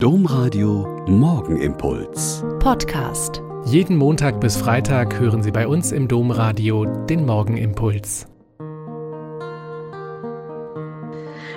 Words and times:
Domradio 0.00 1.04
Morgenimpuls. 1.08 2.44
Podcast. 2.60 3.42
Jeden 3.64 3.96
Montag 3.96 4.40
bis 4.40 4.56
Freitag 4.56 5.18
hören 5.18 5.42
Sie 5.42 5.50
bei 5.50 5.66
uns 5.66 5.90
im 5.90 6.06
Domradio 6.06 6.84
den 6.84 7.26
Morgenimpuls. 7.26 8.28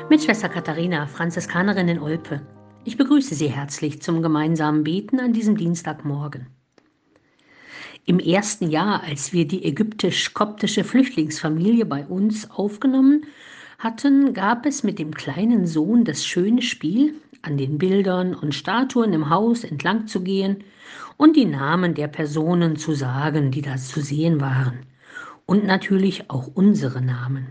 Mit 0.10 0.24
Schwester 0.24 0.50
Katharina, 0.50 1.06
Franziskanerin 1.06 1.88
in 1.88 2.00
Olpe. 2.00 2.42
Ich 2.84 2.98
begrüße 2.98 3.36
Sie 3.36 3.48
herzlich 3.48 4.02
zum 4.02 4.24
gemeinsamen 4.24 4.84
Beten 4.84 5.20
an 5.20 5.34
diesem 5.34 5.56
Dienstagmorgen. 5.56 6.48
Im 8.08 8.18
ersten 8.18 8.72
Jahr, 8.72 9.04
als 9.04 9.34
wir 9.34 9.48
die 9.48 9.64
ägyptisch-koptische 9.66 10.84
Flüchtlingsfamilie 10.84 11.86
bei 11.86 12.08
uns 12.08 12.50
aufgenommen 12.50 13.24
hatten, 13.84 14.36
gab 14.36 14.68
es 14.68 14.84
mit 14.84 15.00
dem 15.00 15.14
kleinen 15.16 15.66
Sohn 15.66 16.06
das 16.06 16.24
schöne 16.24 16.62
Spiel, 16.62 17.16
an 17.42 17.58
den 17.58 17.80
Bildern 17.80 18.36
und 18.36 18.54
Statuen 18.54 19.12
im 19.12 19.32
Haus 19.32 19.64
entlang 19.64 20.06
zu 20.06 20.22
gehen 20.22 20.64
und 21.18 21.36
die 21.36 21.46
Namen 21.46 21.96
der 21.96 22.08
Personen 22.08 22.76
zu 22.76 22.94
sagen, 22.94 23.50
die 23.50 23.64
da 23.64 23.78
zu 23.78 24.02
sehen 24.02 24.40
waren. 24.40 24.86
Und 25.48 25.66
natürlich 25.66 26.30
auch 26.30 26.48
unsere 26.54 27.02
Namen. 27.02 27.48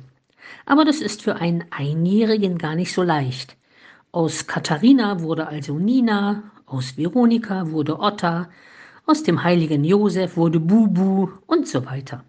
Aber 0.67 0.85
das 0.85 1.01
ist 1.01 1.23
für 1.23 1.35
einen 1.37 1.65
Einjährigen 1.71 2.59
gar 2.59 2.77
nicht 2.77 2.95
so 2.95 3.03
leicht. 3.03 3.57
Aus 4.13 4.47
Katharina 4.47 5.21
wurde 5.21 5.49
also 5.49 5.79
Nina, 5.79 6.45
aus 6.65 6.97
Veronika 6.97 7.73
wurde 7.73 7.99
Otta, 7.99 8.49
aus 9.05 9.25
dem 9.25 9.43
heiligen 9.43 9.83
Josef 9.83 10.37
wurde 10.37 10.61
Bubu 10.61 11.29
und 11.49 11.67
so 11.67 11.85
weiter. 11.87 12.23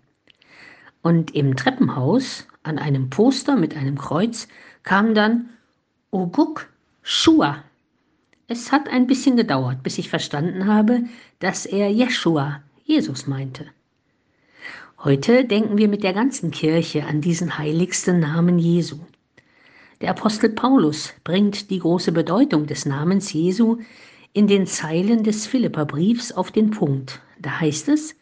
Und 1.02 1.34
im 1.36 1.56
Treppenhaus 1.56 2.48
an 2.64 2.78
einem 2.78 3.10
Poster 3.10 3.56
mit 3.56 3.76
einem 3.76 3.98
Kreuz 3.98 4.48
kam 4.84 5.14
dann 5.16 5.50
Oguk 6.12 6.70
Shua. 7.02 7.64
Es 8.48 8.72
hat 8.72 8.90
ein 8.90 9.08
bisschen 9.08 9.38
gedauert, 9.38 9.82
bis 9.82 9.98
ich 9.98 10.10
verstanden 10.10 10.68
habe, 10.68 11.04
dass 11.40 11.66
er 11.66 11.90
Jeshua, 11.90 12.62
Jesus 12.84 13.26
meinte. 13.26 13.66
Heute 15.04 15.46
denken 15.46 15.78
wir 15.78 15.88
mit 15.88 16.04
der 16.04 16.14
ganzen 16.14 16.52
Kirche 16.52 17.06
an 17.06 17.22
diesen 17.22 17.58
heiligsten 17.58 18.20
Namen 18.20 18.60
Jesu. 18.60 18.98
Der 20.02 20.12
Apostel 20.12 20.50
Paulus 20.50 21.14
bringt 21.24 21.72
die 21.72 21.80
große 21.80 22.12
Bedeutung 22.12 22.68
des 22.68 22.86
Namens 22.86 23.34
Jesu 23.34 23.78
in 24.34 24.48
den 24.48 24.68
Zeilen 24.68 25.24
des 25.24 25.48
Philipperbriefs 25.48 26.32
auf 26.32 26.52
den 26.52 26.72
Punkt. 26.72 27.20
Da 27.40 27.60
heißt 27.60 27.90
es, 27.90 28.16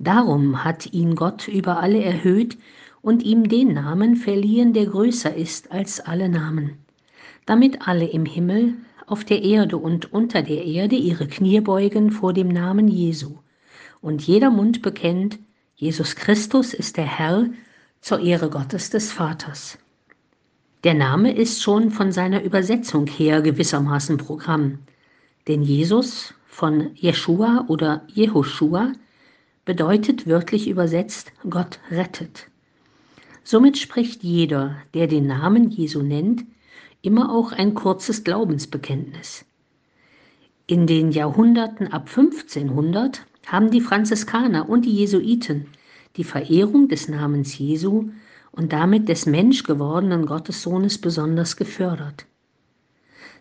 Darum 0.00 0.64
hat 0.64 0.92
ihn 0.92 1.14
Gott 1.14 1.46
über 1.46 1.78
alle 1.78 2.02
erhöht 2.02 2.58
und 3.02 3.22
ihm 3.22 3.48
den 3.48 3.74
Namen 3.74 4.16
verliehen, 4.16 4.72
der 4.72 4.86
größer 4.86 5.34
ist 5.34 5.70
als 5.70 6.00
alle 6.00 6.28
Namen, 6.28 6.78
damit 7.46 7.86
alle 7.86 8.06
im 8.06 8.24
Himmel, 8.24 8.74
auf 9.06 9.24
der 9.24 9.42
Erde 9.42 9.76
und 9.76 10.12
unter 10.12 10.42
der 10.42 10.64
Erde 10.64 10.96
ihre 10.96 11.28
Knie 11.28 11.60
beugen 11.60 12.12
vor 12.12 12.32
dem 12.32 12.48
Namen 12.48 12.88
Jesu 12.88 13.36
und 14.00 14.22
jeder 14.22 14.50
Mund 14.50 14.82
bekennt, 14.82 15.38
Jesus 15.76 16.16
Christus 16.16 16.74
ist 16.74 16.96
der 16.96 17.04
Herr 17.04 17.46
zur 18.00 18.20
Ehre 18.20 18.48
Gottes 18.48 18.90
des 18.90 19.12
Vaters. 19.12 19.78
Der 20.84 20.94
Name 20.94 21.34
ist 21.34 21.62
schon 21.62 21.90
von 21.90 22.10
seiner 22.10 22.42
Übersetzung 22.42 23.06
her 23.06 23.42
gewissermaßen 23.42 24.16
Programm, 24.16 24.78
denn 25.46 25.62
Jesus 25.62 26.32
von 26.46 26.90
Jeshua 26.94 27.66
oder 27.68 28.02
Jehoshua 28.08 28.92
bedeutet 29.64 30.26
wörtlich 30.26 30.68
übersetzt 30.68 31.32
Gott 31.48 31.80
rettet. 31.90 32.46
Somit 33.44 33.78
spricht 33.78 34.22
jeder, 34.22 34.76
der 34.94 35.06
den 35.06 35.26
Namen 35.26 35.70
Jesu 35.70 36.02
nennt, 36.02 36.44
immer 37.02 37.34
auch 37.34 37.52
ein 37.52 37.74
kurzes 37.74 38.24
Glaubensbekenntnis. 38.24 39.44
In 40.66 40.86
den 40.86 41.10
Jahrhunderten 41.10 41.88
ab 41.88 42.08
1500 42.08 43.26
haben 43.46 43.70
die 43.70 43.80
Franziskaner 43.80 44.68
und 44.68 44.84
die 44.84 44.94
Jesuiten 44.94 45.66
die 46.16 46.24
Verehrung 46.24 46.88
des 46.88 47.08
Namens 47.08 47.56
Jesu 47.58 48.10
und 48.52 48.72
damit 48.72 49.08
des 49.08 49.26
menschgewordenen 49.26 50.26
Gottessohnes 50.26 50.98
besonders 50.98 51.56
gefördert. 51.56 52.26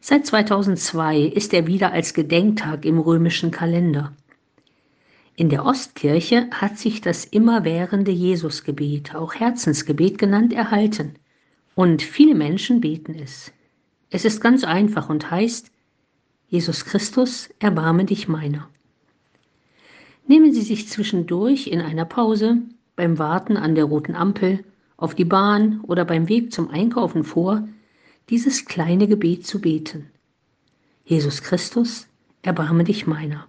Seit 0.02 0.26
2002 0.26 1.22
ist 1.22 1.54
er 1.54 1.68
wieder 1.68 1.92
als 1.92 2.14
Gedenktag 2.14 2.86
im 2.86 3.00
römischen 3.00 3.52
Kalender. 3.52 4.14
In 5.40 5.48
der 5.48 5.66
Ostkirche 5.66 6.50
hat 6.52 6.78
sich 6.78 7.00
das 7.00 7.24
immerwährende 7.24 8.12
Jesusgebet, 8.12 9.16
auch 9.16 9.36
Herzensgebet 9.36 10.18
genannt, 10.18 10.52
erhalten. 10.52 11.14
Und 11.76 12.02
viele 12.02 12.36
Menschen 12.36 12.82
beten 12.82 13.16
es. 13.16 13.54
Es 14.10 14.26
ist 14.26 14.42
ganz 14.42 14.66
einfach 14.66 15.08
und 15.08 15.32
heißt, 15.32 15.72
Jesus 16.50 16.84
Christus, 16.84 17.50
erbarme 17.60 18.04
dich 18.04 18.28
meiner. 18.28 18.68
Nehmen 20.28 20.52
Sie 20.52 20.62
sich 20.62 20.90
zwischendurch 20.90 21.68
in 21.68 21.80
einer 21.80 22.04
Pause, 22.04 22.58
beim 22.98 23.18
Warten 23.18 23.56
an 23.56 23.76
der 23.76 23.86
roten 23.86 24.16
Ampel, 24.16 24.66
auf 24.98 25.16
die 25.16 25.24
Bahn 25.24 25.80
oder 25.84 26.04
beim 26.04 26.28
Weg 26.28 26.52
zum 26.52 26.70
Einkaufen 26.70 27.24
vor, 27.24 27.66
dieses 28.30 28.66
kleine 28.66 29.08
Gebet 29.08 29.48
zu 29.48 29.62
beten. 29.62 30.10
Jesus 31.06 31.42
Christus, 31.42 32.08
erbarme 32.42 32.84
dich 32.84 33.08
meiner. 33.08 33.48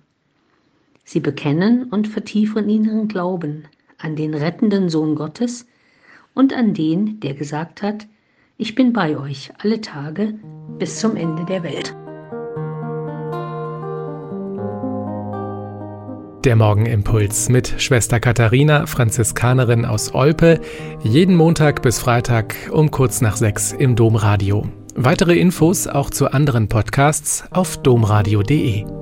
Sie 1.12 1.19
bekennen 1.19 1.88
und 1.91 2.06
vertiefen 2.06 2.69
ihren 2.69 3.09
Glauben 3.09 3.65
an 3.98 4.15
den 4.15 4.32
rettenden 4.32 4.88
Sohn 4.88 5.16
Gottes 5.16 5.66
und 6.34 6.53
an 6.53 6.72
den, 6.72 7.19
der 7.19 7.34
gesagt 7.34 7.82
hat, 7.82 8.06
ich 8.59 8.76
bin 8.76 8.93
bei 8.93 9.19
euch 9.19 9.50
alle 9.59 9.81
Tage 9.81 10.34
bis 10.78 11.00
zum 11.00 11.16
Ende 11.16 11.44
der 11.47 11.65
Welt. 11.65 11.97
Der 16.44 16.54
Morgenimpuls 16.54 17.49
mit 17.49 17.75
Schwester 17.78 18.20
Katharina, 18.20 18.87
Franziskanerin 18.87 19.84
aus 19.84 20.15
Olpe, 20.15 20.60
jeden 21.03 21.34
Montag 21.34 21.82
bis 21.82 21.99
Freitag 21.99 22.54
um 22.70 22.93
kurz 22.93 23.20
nach 23.20 23.34
sechs 23.34 23.72
im 23.72 23.97
Domradio. 23.97 24.69
Weitere 24.94 25.37
Infos 25.41 25.88
auch 25.88 26.10
zu 26.10 26.31
anderen 26.31 26.69
Podcasts 26.69 27.43
auf 27.50 27.78
domradio.de. 27.82 29.00